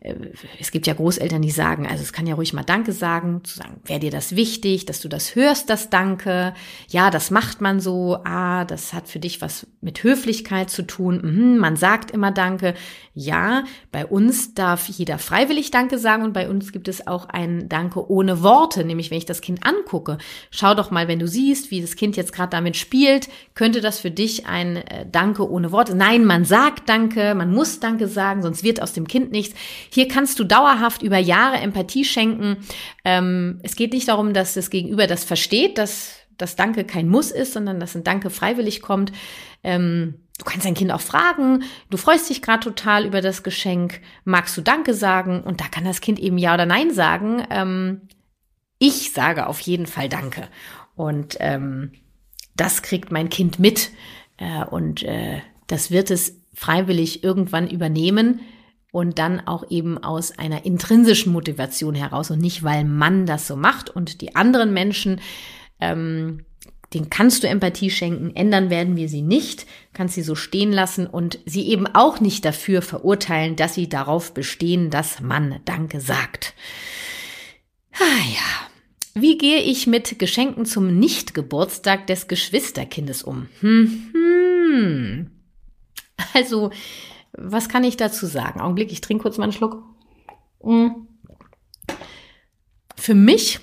[0.00, 3.56] es gibt ja Großeltern, die sagen, also es kann ja ruhig mal Danke sagen, zu
[3.58, 6.54] sagen, wäre dir das wichtig, dass du das hörst, das Danke.
[6.88, 8.18] Ja, das macht man so.
[8.24, 11.20] Ah, das hat für dich was mit Höflichkeit zu tun.
[11.22, 12.74] Mhm, man sagt immer Danke.
[13.12, 17.68] Ja, bei uns darf jeder freiwillig Danke sagen und bei uns gibt es auch ein
[17.68, 20.18] Danke ohne Worte, nämlich wenn ich das Kind angucke.
[20.52, 23.98] Schau doch mal, wenn du siehst, wie das Kind jetzt gerade damit spielt, könnte das
[23.98, 25.96] für dich ein äh, Danke ohne Worte.
[25.96, 29.56] Nein, man sagt Danke, man muss Danke sagen, sonst wird aus dem Kind nichts.
[29.90, 32.58] Hier kannst du dauerhaft über Jahre Empathie schenken.
[33.04, 37.30] Ähm, es geht nicht darum, dass das Gegenüber das versteht, dass das Danke kein Muss
[37.30, 39.12] ist, sondern dass ein Danke freiwillig kommt.
[39.62, 44.00] Ähm, Du kannst dein Kind auch fragen, du freust dich gerade total über das Geschenk,
[44.24, 45.42] magst du Danke sagen?
[45.42, 47.44] Und da kann das Kind eben Ja oder Nein sagen.
[47.50, 48.02] Ähm,
[48.78, 50.46] ich sage auf jeden Fall Danke.
[50.94, 51.90] Und ähm,
[52.54, 53.90] das kriegt mein Kind mit.
[54.36, 58.40] Äh, und äh, das wird es freiwillig irgendwann übernehmen
[58.98, 63.54] und dann auch eben aus einer intrinsischen Motivation heraus und nicht, weil man das so
[63.54, 65.20] macht und die anderen Menschen,
[65.78, 66.44] ähm,
[66.94, 71.06] den kannst du Empathie schenken, ändern werden wir sie nicht, kannst sie so stehen lassen
[71.06, 76.54] und sie eben auch nicht dafür verurteilen, dass sie darauf bestehen, dass man Danke sagt.
[77.92, 78.68] Ah ja.
[79.14, 83.48] Wie gehe ich mit Geschenken zum Nicht-Geburtstag des Geschwisterkindes um?
[83.60, 85.30] Hm, hm.
[86.34, 86.72] Also,
[87.32, 88.60] was kann ich dazu sagen?
[88.60, 89.82] Augenblick, ich trinke kurz mal einen Schluck.
[90.62, 90.88] Mm.
[92.96, 93.60] Für mich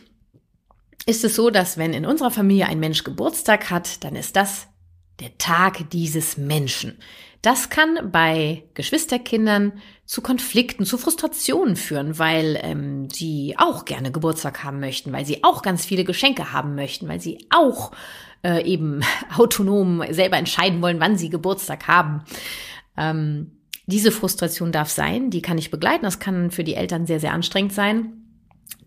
[1.05, 4.67] ist es so, dass wenn in unserer Familie ein Mensch Geburtstag hat, dann ist das
[5.19, 6.97] der Tag dieses Menschen.
[7.41, 9.73] Das kann bei Geschwisterkindern
[10.05, 15.43] zu Konflikten, zu Frustrationen führen, weil ähm, sie auch gerne Geburtstag haben möchten, weil sie
[15.43, 17.91] auch ganz viele Geschenke haben möchten, weil sie auch
[18.43, 19.03] äh, eben
[19.37, 22.23] autonom selber entscheiden wollen, wann sie Geburtstag haben.
[22.97, 23.51] Ähm,
[23.87, 26.03] diese Frustration darf sein, die kann ich begleiten.
[26.03, 28.13] Das kann für die Eltern sehr, sehr anstrengend sein.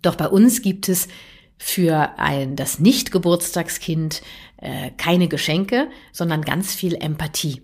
[0.03, 1.09] Doch bei uns gibt es
[1.57, 4.23] für ein, das Nicht-Geburtstagskind
[4.59, 7.63] äh, keine Geschenke, sondern ganz viel Empathie.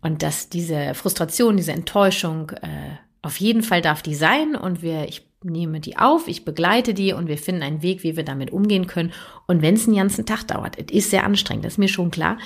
[0.00, 5.08] Und dass diese Frustration, diese Enttäuschung, äh, auf jeden Fall darf die sein und wir,
[5.08, 8.52] ich nehme die auf, ich begleite die und wir finden einen Weg, wie wir damit
[8.52, 9.12] umgehen können.
[9.46, 12.10] Und wenn es einen ganzen Tag dauert, es ist sehr anstrengend, das ist mir schon
[12.10, 12.38] klar.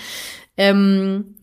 [0.56, 1.36] Ähm,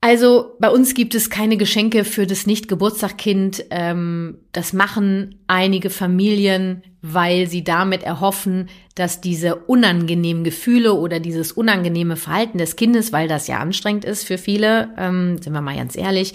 [0.00, 3.64] also bei uns gibt es keine Geschenke für das Nicht-Geburtstagskind.
[3.70, 11.52] Ähm, das machen einige Familien, weil sie damit erhoffen, dass diese unangenehmen Gefühle oder dieses
[11.52, 15.76] unangenehme Verhalten des Kindes, weil das ja anstrengend ist für viele, ähm, sind wir mal
[15.76, 16.34] ganz ehrlich,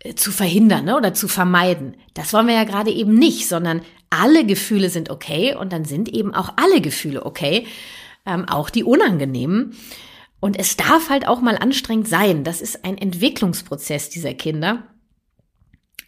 [0.00, 1.94] äh, zu verhindern ne, oder zu vermeiden.
[2.14, 6.08] Das wollen wir ja gerade eben nicht, sondern alle Gefühle sind okay und dann sind
[6.08, 7.66] eben auch alle Gefühle okay,
[8.26, 9.76] ähm, auch die unangenehmen.
[10.40, 12.44] Und es darf halt auch mal anstrengend sein.
[12.44, 14.84] Das ist ein Entwicklungsprozess dieser Kinder.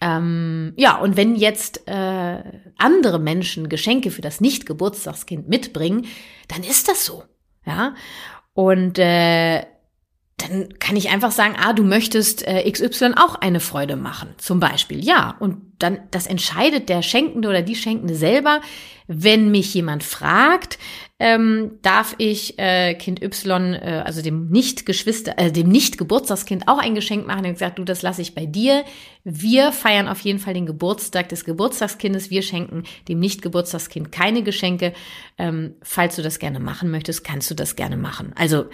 [0.01, 2.43] Ähm, ja, und wenn jetzt äh,
[2.79, 6.07] andere Menschen Geschenke für das Nicht-Geburtstagskind mitbringen,
[6.49, 7.25] dann ist das so.
[7.67, 7.95] Ja.
[8.55, 9.65] Und äh,
[10.43, 14.61] dann kann ich einfach sagen, ah, du möchtest äh, XY auch eine Freude machen, zum
[14.61, 15.05] Beispiel.
[15.05, 18.61] Ja, und dann, das entscheidet der Schenkende oder die Schenkende selber.
[19.13, 20.79] Wenn mich jemand fragt,
[21.19, 26.95] ähm, darf ich äh, Kind Y, äh, also dem Nicht-Geschwister, äh, dem Nicht-Geburtstagskind auch ein
[26.95, 27.45] Geschenk machen.
[27.45, 28.85] Hat gesagt, du, das lasse ich bei dir.
[29.25, 32.31] Wir feiern auf jeden Fall den Geburtstag des Geburtstagskindes.
[32.31, 34.93] Wir schenken dem Nicht-Geburtstagskind keine Geschenke.
[35.39, 38.33] Ähm, falls du das gerne machen möchtest, kannst du das gerne machen.
[38.37, 38.67] Also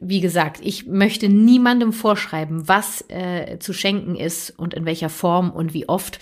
[0.00, 5.50] wie gesagt, ich möchte niemandem vorschreiben, was äh, zu schenken ist und in welcher Form
[5.50, 6.18] und wie oft.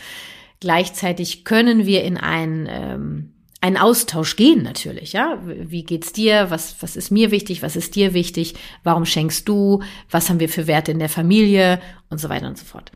[0.61, 5.41] Gleichzeitig können wir in ein ähm, einen Austausch gehen natürlich, ja.
[5.45, 6.51] Wie geht's dir?
[6.51, 7.63] Was, was ist mir wichtig?
[7.63, 8.55] Was ist dir wichtig?
[8.83, 9.83] Warum schenkst du?
[10.11, 11.81] Was haben wir für Werte in der Familie?
[12.11, 12.91] Und so weiter und so fort.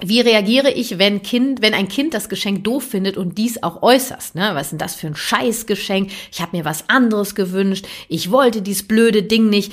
[0.00, 3.82] Wie reagiere ich, wenn Kind, wenn ein Kind das Geschenk doof findet und dies auch
[3.82, 4.36] äußerst?
[4.36, 4.50] Ne?
[4.54, 6.10] Was ist denn das für ein Scheißgeschenk?
[6.30, 7.86] Ich habe mir was anderes gewünscht.
[8.08, 9.72] Ich wollte dies blöde Ding nicht.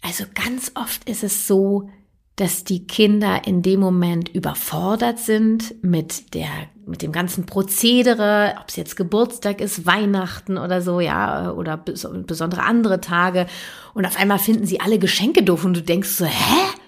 [0.00, 1.90] Also ganz oft ist es so,
[2.36, 6.48] dass die Kinder in dem Moment überfordert sind mit der,
[6.86, 12.62] mit dem ganzen Prozedere, ob es jetzt Geburtstag ist, Weihnachten oder so, ja, oder besondere
[12.62, 13.46] andere Tage.
[13.92, 16.78] Und auf einmal finden sie alle Geschenke doof und du denkst so, hä?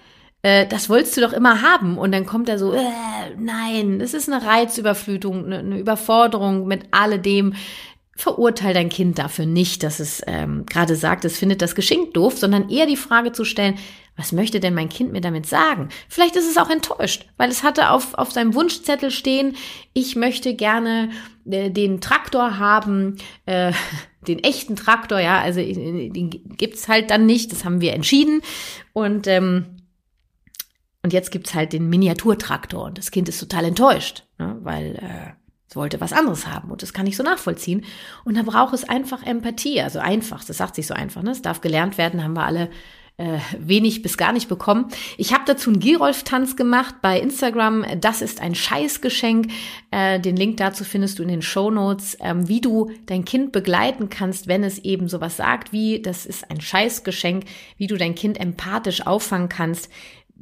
[0.43, 1.97] Äh, das wolltest du doch immer haben.
[1.97, 2.79] Und dann kommt er so, äh,
[3.37, 7.55] nein, das ist eine Reizüberflutung, eine, eine Überforderung mit alledem.
[8.15, 12.37] Verurteil dein Kind dafür nicht, dass es ähm, gerade sagt, es findet das Geschenk doof,
[12.37, 13.79] sondern eher die Frage zu stellen,
[14.15, 15.89] was möchte denn mein Kind mir damit sagen?
[16.07, 19.55] Vielleicht ist es auch enttäuscht, weil es hatte auf, auf seinem Wunschzettel stehen,
[19.93, 21.09] ich möchte gerne
[21.49, 23.15] äh, den Traktor haben,
[23.47, 23.71] äh,
[24.27, 28.41] den echten Traktor, ja, also äh, den gibt's halt dann nicht, das haben wir entschieden.
[28.91, 29.82] Und, ähm,
[31.03, 35.33] und jetzt gibt's halt den Miniaturtraktor und das Kind ist total enttäuscht, ne, weil äh,
[35.69, 37.83] es wollte was anderes haben und das kann ich so nachvollziehen.
[38.23, 41.31] Und da braucht es einfach Empathie, also einfach, das sagt sich so einfach, ne?
[41.31, 42.69] Es darf gelernt werden, haben wir alle
[43.17, 44.87] äh, wenig bis gar nicht bekommen.
[45.17, 47.85] Ich habe dazu einen Girolf-Tanz gemacht bei Instagram.
[47.99, 49.51] Das ist ein Scheißgeschenk.
[49.91, 53.51] Äh, den Link dazu findest du in den Show Notes, ähm, wie du dein Kind
[53.51, 57.45] begleiten kannst, wenn es eben sowas sagt wie, das ist ein Scheißgeschenk,
[57.77, 59.89] wie du dein Kind empathisch auffangen kannst.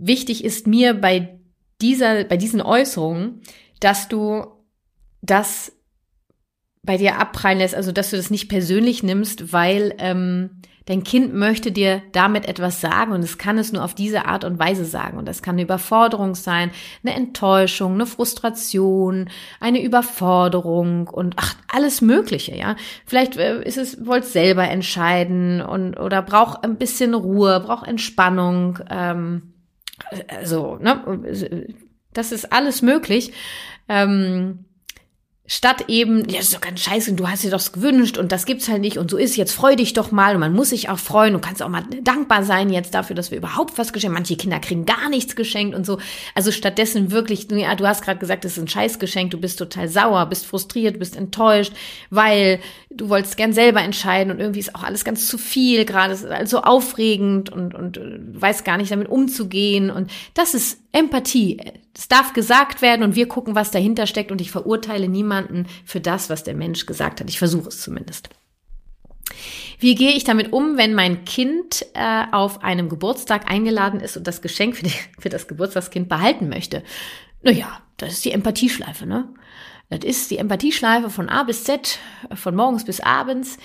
[0.01, 1.39] Wichtig ist mir bei
[1.81, 3.41] dieser, bei diesen Äußerungen,
[3.79, 4.45] dass du
[5.21, 5.71] das
[6.83, 11.33] bei dir abprallen lässt, also dass du das nicht persönlich nimmst, weil ähm, Dein Kind
[11.35, 14.83] möchte dir damit etwas sagen und es kann es nur auf diese Art und Weise
[14.83, 15.19] sagen.
[15.19, 16.71] Und das kann eine Überforderung sein,
[17.03, 22.75] eine Enttäuschung, eine Frustration, eine Überforderung und ach, alles Mögliche, ja.
[23.05, 28.79] Vielleicht äh, ist es, wollt selber entscheiden und oder braucht ein bisschen Ruhe, braucht Entspannung,
[28.89, 29.53] ähm,
[30.27, 31.67] also, ne,
[32.13, 33.33] das ist alles möglich.
[33.87, 34.65] Ähm,
[35.53, 38.45] Statt eben, ja, das ist doch ganz scheiße, du hast dir das gewünscht und das
[38.45, 40.87] gibt's halt nicht und so ist, jetzt freu dich doch mal und man muss sich
[40.87, 44.13] auch freuen und kannst auch mal dankbar sein jetzt dafür, dass wir überhaupt was geschenkt
[44.13, 45.99] Manche Kinder kriegen gar nichts geschenkt und so.
[46.35, 49.89] Also stattdessen wirklich, ja, du hast gerade gesagt, es ist ein Scheißgeschenk, du bist total
[49.89, 51.73] sauer, bist frustriert, bist enttäuscht,
[52.09, 52.61] weil
[52.93, 56.25] du wolltest gern selber entscheiden und irgendwie ist auch alles ganz zu viel, gerade ist
[56.25, 59.89] alles so aufregend und, und äh, weißt gar nicht damit umzugehen.
[59.89, 61.59] Und das ist Empathie.
[61.95, 65.99] Es darf gesagt werden und wir gucken, was dahinter steckt und ich verurteile niemanden für
[65.99, 67.29] das, was der Mensch gesagt hat.
[67.29, 68.29] Ich versuche es zumindest.
[69.79, 74.27] Wie gehe ich damit um, wenn mein Kind äh, auf einem Geburtstag eingeladen ist und
[74.27, 76.83] das Geschenk für, die, für das Geburtstagskind behalten möchte?
[77.41, 79.29] Naja, das ist die Empathieschleife, ne?
[79.91, 81.99] Das ist die Empathieschleife von A bis Z,
[82.33, 83.57] von morgens bis abends.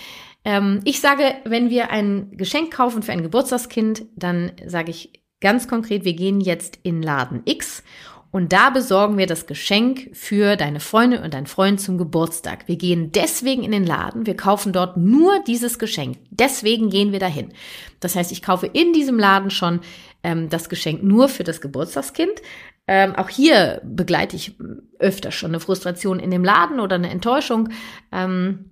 [0.44, 5.68] Ähm, ich sage, wenn wir ein Geschenk kaufen für ein Geburtstagskind, dann sage ich ganz
[5.68, 7.84] konkret, wir gehen jetzt in Laden X
[8.32, 12.66] und da besorgen wir das Geschenk für deine Freundin und deinen Freund zum Geburtstag.
[12.66, 14.26] Wir gehen deswegen in den Laden.
[14.26, 16.18] Wir kaufen dort nur dieses Geschenk.
[16.30, 17.52] Deswegen gehen wir dahin.
[18.00, 19.80] Das heißt, ich kaufe in diesem Laden schon
[20.22, 22.42] ähm, das Geschenk nur für das Geburtstagskind.
[22.88, 24.54] Ähm, auch hier begleite ich
[24.98, 27.70] öfter schon eine Frustration in dem Laden oder eine Enttäuschung.
[28.12, 28.70] Ähm,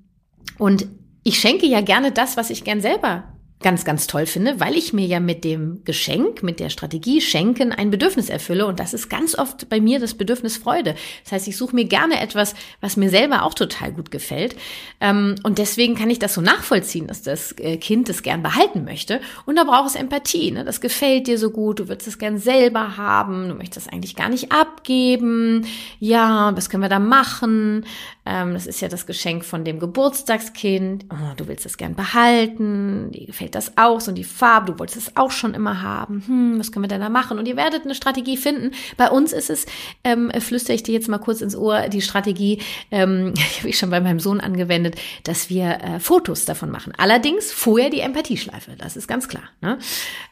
[0.59, 0.87] und
[1.24, 3.24] ich schenke ja gerne das, was ich gern selber
[3.64, 7.72] ganz, ganz toll finde, weil ich mir ja mit dem Geschenk, mit der Strategie Schenken
[7.72, 8.66] ein Bedürfnis erfülle.
[8.66, 10.94] Und das ist ganz oft bei mir das Bedürfnis Freude.
[11.24, 14.55] Das heißt, ich suche mir gerne etwas, was mir selber auch total gut gefällt.
[15.00, 18.85] Ähm, und deswegen kann ich das so nachvollziehen, dass das äh, Kind es gern behalten
[18.85, 19.22] möchte.
[19.46, 20.50] Und da braucht es Empathie.
[20.50, 20.64] Ne?
[20.64, 24.14] Das gefällt dir so gut, du würdest es gern selber haben, du möchtest es eigentlich
[24.14, 25.66] gar nicht abgeben.
[26.00, 27.87] Ja, was können wir da machen?
[28.27, 31.05] Ähm, das ist ja das Geschenk von dem Geburtstagskind.
[31.11, 35.09] Oh, du willst es gern behalten, dir gefällt das aus und die Farbe, du wolltest
[35.09, 36.23] es auch schon immer haben.
[36.27, 37.39] Hm, was können wir denn da machen?
[37.39, 38.71] Und ihr werdet eine Strategie finden.
[38.97, 39.67] Bei uns ist es,
[40.05, 42.61] ähm, flüstere ich dir jetzt mal kurz ins Ohr, die Strategie,
[42.91, 46.95] ähm, habe ich schon bei meinem Sohn angewendet, dass wir äh, Fotos davon machen.
[46.97, 49.45] Allerdings vorher die Empathieschleife, das ist ganz klar.
[49.61, 49.79] Ne?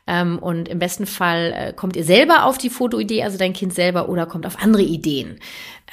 [0.06, 3.74] Ähm, und im besten Fall äh, kommt ihr selber auf die Fotoidee, also dein Kind
[3.74, 5.38] selber, oder kommt auf andere Ideen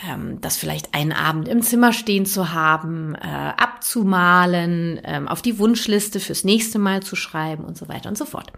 [0.08, 5.60] ähm, das vielleicht einen Abend im Zimmer stehen zu haben, äh, abzumalen, ähm, auf die
[5.60, 8.52] Wunschliste fürs nächste Mal zu schreiben und so weiter und so fort.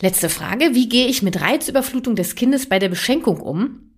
[0.00, 0.74] Letzte Frage.
[0.74, 3.88] Wie gehe ich mit Reizüberflutung des Kindes bei der Beschenkung um?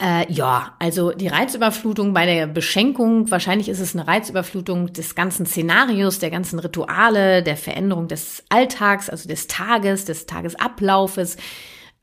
[0.00, 5.46] Äh, ja, also die Reizüberflutung bei der Beschenkung, wahrscheinlich ist es eine Reizüberflutung des ganzen
[5.46, 11.36] Szenarios, der ganzen Rituale, der Veränderung des Alltags, also des Tages, des Tagesablaufes.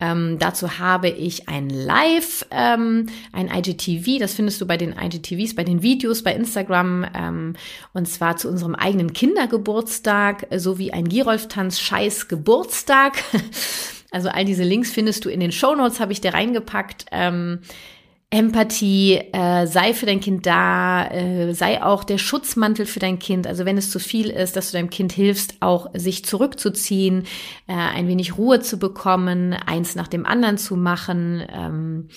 [0.01, 5.55] Ähm, dazu habe ich ein Live, ähm, ein IGTV, das findest du bei den IGTVs,
[5.55, 7.55] bei den Videos bei Instagram, ähm,
[7.93, 13.23] und zwar zu unserem eigenen Kindergeburtstag, sowie ein Girolf-Tanz Scheiß Geburtstag.
[14.13, 17.05] Also all diese Links findest du in den Show Notes, habe ich dir reingepackt.
[17.13, 17.59] Ähm,
[18.33, 23.45] Empathie, äh, sei für dein Kind da, äh, sei auch der Schutzmantel für dein Kind.
[23.45, 27.23] Also wenn es zu viel ist, dass du deinem Kind hilfst, auch sich zurückzuziehen,
[27.67, 31.43] äh, ein wenig Ruhe zu bekommen, eins nach dem anderen zu machen.
[31.53, 32.07] Ähm,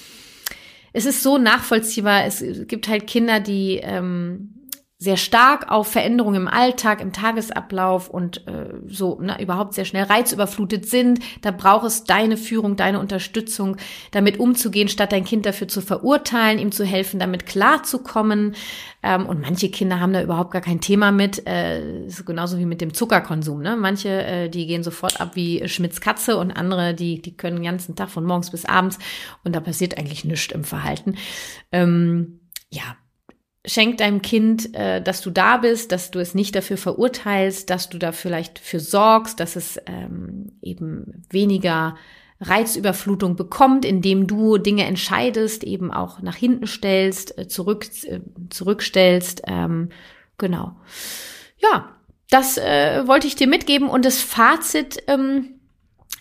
[0.92, 2.24] es ist so nachvollziehbar.
[2.24, 4.54] Es gibt halt Kinder, die ähm,
[4.98, 10.04] sehr stark auf Veränderungen im Alltag, im Tagesablauf und äh, so na, überhaupt sehr schnell
[10.04, 11.18] reizüberflutet sind.
[11.42, 13.76] Da braucht es deine Führung, deine Unterstützung,
[14.12, 18.54] damit umzugehen, statt dein Kind dafür zu verurteilen, ihm zu helfen, damit klarzukommen.
[19.02, 22.80] Ähm, und manche Kinder haben da überhaupt gar kein Thema mit, äh, genauso wie mit
[22.80, 23.60] dem Zuckerkonsum.
[23.60, 23.76] Ne?
[23.76, 27.64] Manche, äh, die gehen sofort ab wie Schmitz Katze und andere, die, die können den
[27.64, 28.98] ganzen Tag von morgens bis abends
[29.42, 31.16] und da passiert eigentlich nichts im Verhalten.
[31.72, 32.96] Ähm, ja,
[33.66, 37.88] Schenk deinem Kind, äh, dass du da bist, dass du es nicht dafür verurteilst, dass
[37.88, 41.96] du da vielleicht für sorgst, dass es ähm, eben weniger
[42.40, 49.42] Reizüberflutung bekommt, indem du Dinge entscheidest, eben auch nach hinten stellst, äh, zurück, äh, zurückstellst.
[49.46, 49.88] Ähm,
[50.36, 50.76] genau.
[51.58, 51.96] Ja,
[52.28, 55.60] das äh, wollte ich dir mitgeben und das Fazit ähm,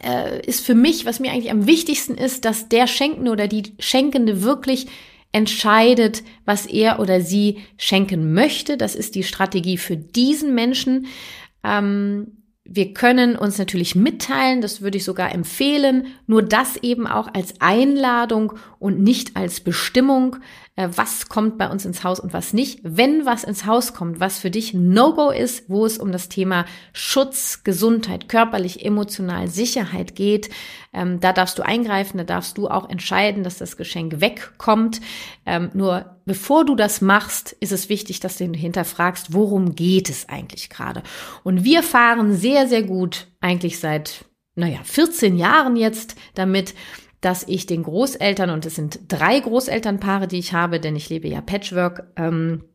[0.01, 3.73] äh, ist für mich, was mir eigentlich am wichtigsten ist, dass der Schenkende oder die
[3.79, 4.87] Schenkende wirklich
[5.33, 8.77] entscheidet, was er oder sie schenken möchte.
[8.77, 11.07] Das ist die Strategie für diesen Menschen.
[11.63, 17.33] Ähm, wir können uns natürlich mitteilen, das würde ich sogar empfehlen, nur das eben auch
[17.33, 20.37] als Einladung und nicht als Bestimmung,
[20.75, 22.79] was kommt bei uns ins Haus und was nicht.
[22.83, 26.65] Wenn was ins Haus kommt, was für dich No-Go ist, wo es um das Thema
[26.93, 30.49] Schutz, Gesundheit, körperlich, emotional, Sicherheit geht,
[30.91, 34.99] ähm, da darfst du eingreifen, da darfst du auch entscheiden, dass das Geschenk wegkommt.
[35.45, 40.27] Ähm, nur bevor du das machst, ist es wichtig, dass du hinterfragst, worum geht es
[40.27, 41.03] eigentlich gerade.
[41.43, 46.73] Und wir fahren sehr, sehr gut, eigentlich seit, naja, 14 Jahren jetzt damit,
[47.23, 51.27] dass ich den Großeltern, und es sind drei Großelternpaare, die ich habe, denn ich lebe
[51.27, 52.65] ja Patchwork, ähm,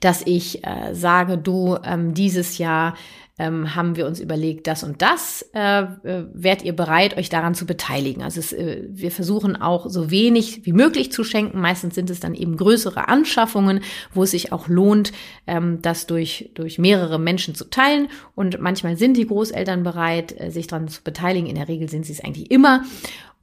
[0.00, 2.94] dass ich äh, sage, du, ähm, dieses Jahr
[3.38, 7.54] ähm, haben wir uns überlegt, das und das, äh, äh, wärt ihr bereit, euch daran
[7.54, 8.22] zu beteiligen.
[8.22, 11.58] Also es, äh, wir versuchen auch so wenig wie möglich zu schenken.
[11.58, 13.80] Meistens sind es dann eben größere Anschaffungen,
[14.12, 15.12] wo es sich auch lohnt,
[15.46, 18.08] ähm, das durch, durch mehrere Menschen zu teilen.
[18.34, 21.48] Und manchmal sind die Großeltern bereit, äh, sich daran zu beteiligen.
[21.48, 22.84] In der Regel sind sie es eigentlich immer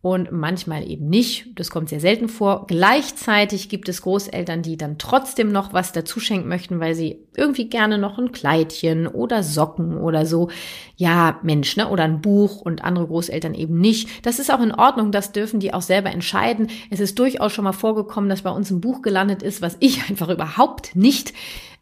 [0.02, 1.48] und manchmal eben nicht.
[1.56, 2.68] Das kommt sehr selten vor.
[2.68, 7.68] Gleichzeitig gibt es Großeltern, die dann trotzdem noch was dazu schenken möchten, weil sie irgendwie
[7.68, 10.50] gerne noch ein Kleidchen oder Socken oder so.
[10.96, 11.90] Ja, Mensch, ne?
[11.90, 14.26] Oder ein Buch und andere Großeltern eben nicht.
[14.26, 15.12] Das ist auch in Ordnung.
[15.12, 16.70] Das dürfen die auch selber entscheiden.
[16.90, 20.02] Es ist durchaus schon mal vorgekommen, dass bei uns ein Buch gelandet ist, was ich
[20.10, 21.34] einfach überhaupt nicht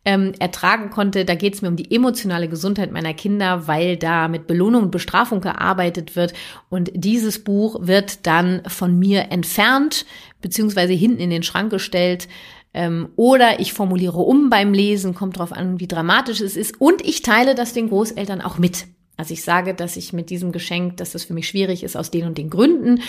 [0.08, 1.26] ähm, ertragen konnte.
[1.26, 4.92] Da geht es mir um die emotionale Gesundheit meiner Kinder, weil da mit Belohnung und
[4.92, 6.34] Bestrafung gearbeitet wird.
[6.70, 10.06] Und dieses Buch wird dann von mir entfernt,
[10.42, 12.30] beziehungsweise hinten in den Schrank gestellt.
[12.74, 16.80] Ähm, oder ich formuliere um beim Lesen, kommt drauf an, wie dramatisch es ist.
[16.80, 18.86] Und ich teile das den Großeltern auch mit.
[19.18, 22.12] Also ich sage, dass ich mit diesem Geschenk, dass das für mich schwierig ist aus
[22.12, 23.02] den und den Gründen.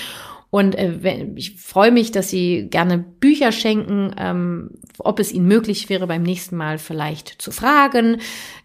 [0.50, 5.88] Und äh, ich freue mich, dass Sie gerne Bücher schenken, ähm, ob es Ihnen möglich
[5.88, 8.20] wäre, beim nächsten Mal vielleicht zu fragen,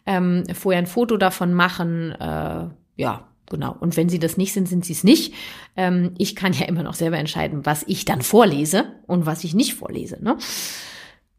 [0.05, 2.13] ähm, vorher ein Foto davon machen.
[2.13, 3.75] Äh, ja, genau.
[3.79, 5.33] Und wenn Sie das nicht sind, sind Sie es nicht.
[5.75, 9.53] Ähm, ich kann ja immer noch selber entscheiden, was ich dann vorlese und was ich
[9.53, 10.23] nicht vorlese.
[10.23, 10.37] Ne?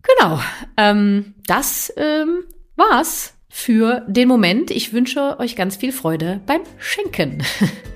[0.03, 0.40] Genau.
[0.76, 2.45] Ähm, das ähm,
[2.76, 4.70] war's für den Moment.
[4.70, 7.42] Ich wünsche euch ganz viel Freude beim Schenken.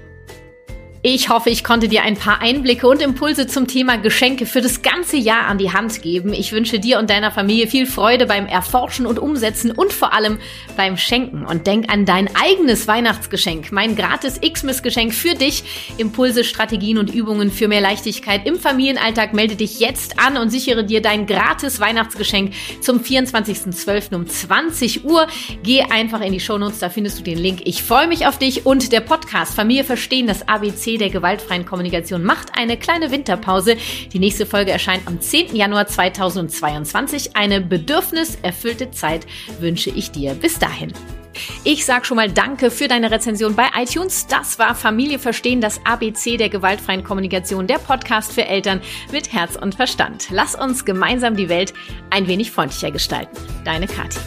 [1.10, 4.82] Ich hoffe, ich konnte dir ein paar Einblicke und Impulse zum Thema Geschenke für das
[4.82, 6.34] ganze Jahr an die Hand geben.
[6.34, 10.38] Ich wünsche dir und deiner Familie viel Freude beim Erforschen und Umsetzen und vor allem
[10.76, 11.46] beim Schenken.
[11.46, 15.64] Und denk an dein eigenes Weihnachtsgeschenk, mein gratis Xmas-Geschenk für dich.
[15.96, 19.32] Impulse, Strategien und Übungen für mehr Leichtigkeit im Familienalltag.
[19.32, 22.52] Melde dich jetzt an und sichere dir dein gratis Weihnachtsgeschenk
[22.82, 24.14] zum 24.12.
[24.14, 25.26] um 20 Uhr.
[25.62, 27.62] Geh einfach in die Shownotes, da findest du den Link.
[27.64, 32.24] Ich freue mich auf dich und der Podcast Familie verstehen, das ABC der gewaltfreien Kommunikation
[32.24, 33.76] macht eine kleine Winterpause.
[34.12, 35.54] Die nächste Folge erscheint am 10.
[35.54, 37.36] Januar 2022.
[37.36, 39.26] Eine bedürfniserfüllte Zeit
[39.60, 40.34] wünsche ich dir.
[40.34, 40.92] Bis dahin.
[41.64, 44.26] Ich sag schon mal Danke für deine Rezension bei iTunes.
[44.26, 48.80] Das war Familie verstehen, das ABC der gewaltfreien Kommunikation, der Podcast für Eltern
[49.12, 50.28] mit Herz und Verstand.
[50.30, 51.74] Lass uns gemeinsam die Welt
[52.10, 53.36] ein wenig freundlicher gestalten.
[53.64, 54.18] Deine Kathi.